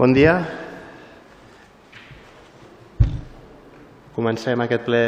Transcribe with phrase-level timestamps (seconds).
[0.00, 0.32] Bon dia.
[4.16, 5.00] Comencem aquest ple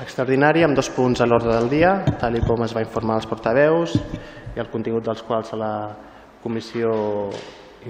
[0.00, 1.90] extraordinari amb dos punts a l'ordre del dia,
[2.22, 3.98] tal com es va informar als portaveus
[4.56, 5.74] i el contingut dels quals a la
[6.40, 6.94] comissió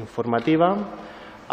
[0.01, 0.73] informativa.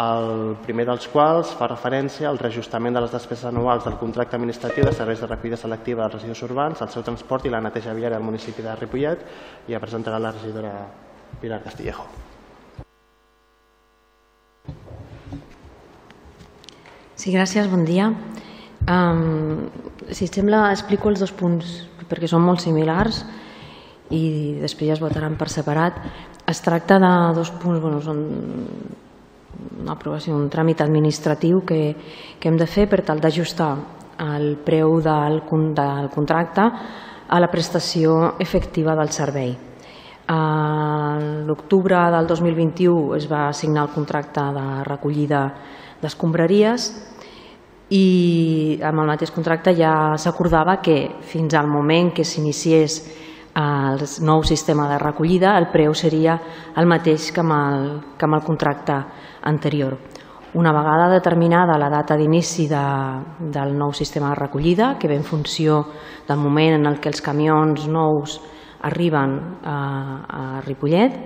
[0.06, 4.88] El primer dels quals fa referència al reajustament de les despeses anuals del contracte administratiu
[4.88, 8.18] de serveis de recollida selectiva dels residus urbans, el seu transport i la neteja viària
[8.18, 9.22] al municipi de Ripollet
[9.68, 10.74] i ja presentarà la regidora
[11.38, 12.29] Pilar Castillejo.
[17.20, 18.06] Sí, gràcies, bon dia.
[18.88, 19.66] Um,
[20.08, 21.74] si sembla, explico els dos punts
[22.08, 23.18] perquè són molt similars
[24.08, 25.98] i després ja es votaran per separat.
[26.48, 28.24] Es tracta de dos punts, bueno, són
[29.82, 31.82] una aprovació, un tràmit administratiu que,
[32.40, 33.74] que hem de fer per tal d'ajustar
[34.30, 35.42] el preu del,
[35.76, 36.70] del contracte
[37.28, 39.58] a la prestació efectiva del servei.
[40.30, 45.40] A l'octubre del 2021 es va signar el contracte de recollida
[45.98, 46.84] d'escombraries
[47.90, 50.94] i amb el mateix contracte ja s'acordava que
[51.26, 53.00] fins al moment que s'iniciés
[53.58, 56.38] el nou sistema de recollida el preu seria
[56.78, 59.00] el mateix que amb el, que amb el contracte
[59.50, 59.98] anterior.
[60.54, 62.86] Una vegada determinada la data d'inici de,
[63.50, 65.82] del nou sistema de recollida, que ve en funció
[66.28, 68.38] del moment en el què els camions nous
[68.82, 69.76] arriben a,
[70.28, 71.18] a Ripollet,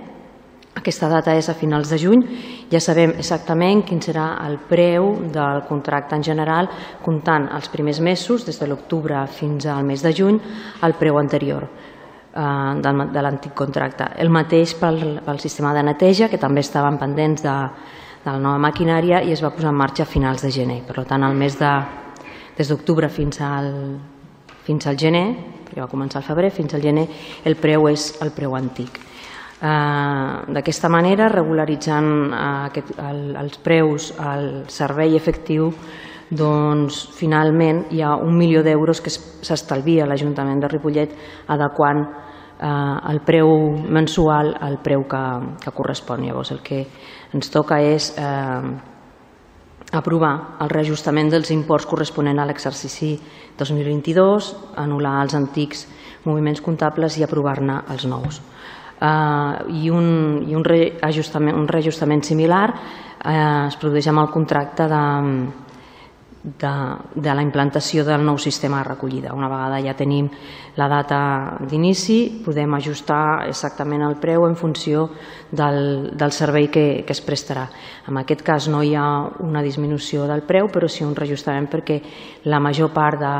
[0.75, 2.21] aquesta data és a finals de juny,
[2.67, 6.67] ja sabem exactament quin serà el preu del contracte en general,
[7.01, 10.39] comptant els primers mesos, des de l'octubre fins al mes de juny,
[10.83, 14.11] el preu anterior eh, de l'antic contracte.
[14.19, 17.55] El mateix pel, pel sistema de neteja, que també estaven pendents de,
[18.25, 20.81] de la nova maquinària i es va posar en marxa a finals de gener.
[20.83, 21.73] Per tant, el mes de,
[22.57, 23.71] des d'octubre fins al,
[24.67, 25.27] fins al gener,
[25.75, 27.05] perquè va començar al febrer, fins al gener,
[27.43, 28.99] el preu és el preu antic.
[29.59, 35.73] Eh, D'aquesta manera, regularitzant eh, aquest, el, els preus al servei efectiu,
[36.29, 41.11] doncs finalment hi ha un milió d'euros que s'estalvia l'Ajuntament de Ripollet
[41.47, 43.51] adequant eh, el preu
[43.85, 45.25] mensual al preu que,
[45.61, 46.25] que correspon.
[46.25, 46.85] Llavors el que
[47.35, 48.94] ens toca és eh,
[49.91, 53.13] aprovar el reajustament dels imports corresponent a l'exercici
[53.59, 54.49] 2022,
[54.81, 55.85] anul·lar els antics
[56.25, 58.41] moviments comptables i aprovar-ne els nous.
[58.95, 60.05] Uh, i un,
[60.47, 65.01] i un, reajustament, un reajustament similar uh, es produeix amb el contracte de,
[66.45, 66.73] de,
[67.15, 69.33] de la implantació del nou sistema de recollida.
[69.33, 70.27] Una vegada ja tenim
[70.77, 71.19] la data
[71.65, 75.07] d'inici, podem ajustar exactament el preu en funció
[75.49, 77.65] del, del servei que, que es prestarà.
[78.07, 79.07] En aquest cas no hi ha
[79.41, 81.99] una disminució del preu, però sí un reajustament perquè
[82.45, 83.33] la major part de,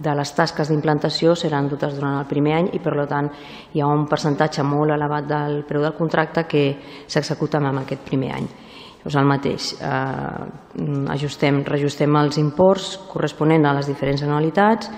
[0.00, 3.28] de les tasques d'implantació seran dutes durant el primer any i per tant
[3.74, 6.64] hi ha un percentatge molt elevat del preu del contracte que
[7.06, 8.48] s'executa en aquest primer any
[9.00, 14.90] doncs el mateix, eh, ajustem, reajustem els imports corresponents a les diferents anualitats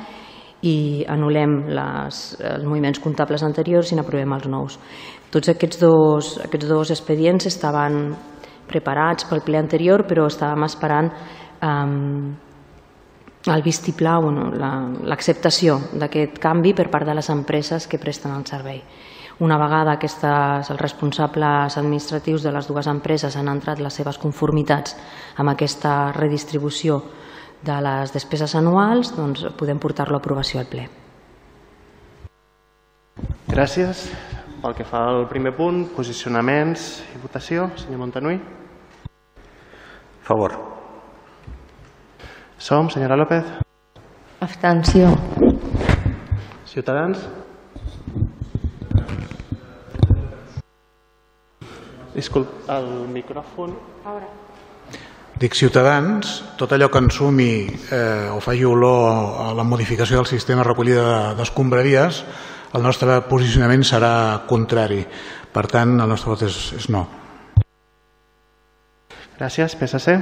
[0.63, 4.79] i anul·lem les, els moviments comptables anteriors i n'aprovem els nous.
[5.31, 8.15] Tots aquests dos, aquests dos expedients estaven
[8.69, 11.11] preparats pel ple anterior, però estàvem esperant
[11.63, 12.51] eh,
[13.51, 14.51] el vistiplau, bueno,
[15.03, 18.83] l'acceptació la, d'aquest canvi per part de les empreses que presten el servei.
[19.43, 24.95] Una vegada aquestes, els responsables administratius de les dues empreses han entrat les seves conformitats
[25.43, 27.01] amb aquesta redistribució
[27.67, 30.87] de les despeses anuals, doncs podem portar-lo a aprovació al ple.
[33.51, 34.07] Gràcies.
[34.63, 38.39] Pel que fa al primer punt, posicionaments i votació, senyor Montanui.
[40.23, 40.55] Favor.
[42.63, 43.57] Som, senyora López.
[44.39, 45.11] Abstenció.
[46.65, 47.27] Ciutadans.
[52.15, 53.75] Disculpa, el micròfon.
[55.43, 60.61] Dic Ciutadans, tot allò que ensumi eh, o faci olor a la modificació del sistema
[60.63, 62.21] de recollida d'escombraries,
[62.77, 64.13] el nostre posicionament serà
[64.49, 65.01] contrari.
[65.53, 67.07] Per tant, el nostre vot és, és no.
[69.41, 69.75] Gràcies.
[69.81, 70.19] PSC.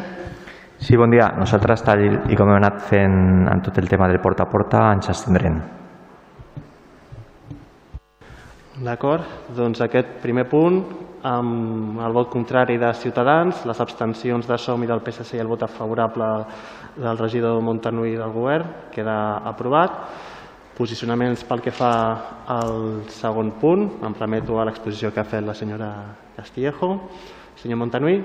[0.81, 1.29] Sí, bon dia.
[1.37, 4.87] Nosaltres, tal i com hem anat fent en tot el tema del porta a porta,
[4.95, 5.61] ens abstindrem.
[8.81, 10.79] D'acord, doncs aquest primer punt,
[11.29, 15.51] amb el vot contrari de Ciutadans, les abstencions de SOM i del PSC i el
[15.51, 16.29] vot favorable
[16.97, 19.99] del regidor Montanui del govern, queda aprovat.
[20.79, 21.93] Posicionaments pel que fa
[22.49, 25.91] al segon punt, em remeto a l'exposició que ha fet la senyora
[26.39, 26.95] Castillejo.
[27.61, 28.23] Senyor Montanui.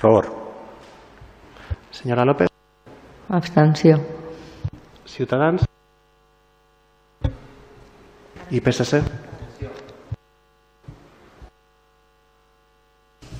[0.00, 0.30] Favor.
[1.92, 2.48] Senyora López.
[3.28, 4.00] Abstenció.
[5.04, 5.68] Ciutadans.
[8.50, 8.98] I PSC?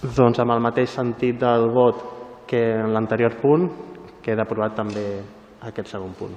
[0.01, 2.05] Doncs amb el mateix sentit del vot
[2.51, 3.67] que en l'anterior punt,
[4.23, 5.07] queda aprovat també
[5.67, 6.37] aquest segon punt.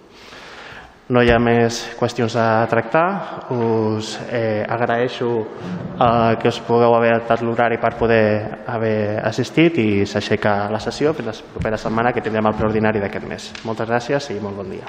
[1.13, 3.07] No hi ha més qüestions a tractar.
[3.53, 8.23] Us eh, agraeixo eh, que us pugueu haver adaptat l'horari per poder
[8.71, 13.29] haver assistit i s'aixeca la sessió fins la propera setmana que tindrem el preordinari d'aquest
[13.29, 13.51] mes.
[13.67, 14.87] Moltes gràcies i molt bon dia.